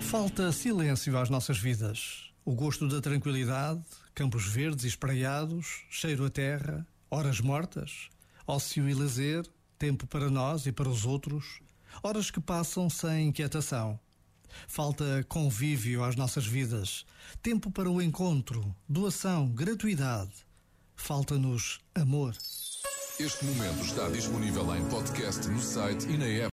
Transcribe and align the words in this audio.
Falta 0.00 0.50
silêncio 0.50 1.16
às 1.16 1.30
nossas 1.30 1.58
vidas. 1.58 2.30
O 2.44 2.54
gosto 2.54 2.88
da 2.88 3.00
tranquilidade, 3.00 3.82
campos 4.14 4.46
verdes 4.46 4.84
e 4.84 4.88
espraiados, 4.88 5.84
cheiro 5.88 6.24
à 6.24 6.30
terra, 6.30 6.86
horas 7.10 7.40
mortas, 7.40 8.08
ócio 8.46 8.88
e 8.88 8.94
lazer, 8.94 9.46
tempo 9.78 10.06
para 10.06 10.30
nós 10.30 10.66
e 10.66 10.72
para 10.72 10.88
os 10.88 11.04
outros, 11.04 11.60
horas 12.02 12.30
que 12.30 12.40
passam 12.40 12.90
sem 12.90 13.28
inquietação. 13.28 13.98
Falta 14.66 15.24
convívio 15.28 16.02
às 16.02 16.16
nossas 16.16 16.46
vidas, 16.46 17.04
tempo 17.42 17.70
para 17.70 17.90
o 17.90 18.02
encontro, 18.02 18.74
doação, 18.88 19.48
gratuidade. 19.48 20.32
Falta-nos 20.96 21.80
amor. 21.94 22.34
Este 23.18 23.44
momento 23.44 23.84
está 23.84 24.08
disponível 24.08 24.74
em 24.74 24.82
podcast 24.88 25.46
no 25.48 25.60
site 25.60 26.08
e 26.08 26.16
na 26.16 26.26
app. 26.26 26.48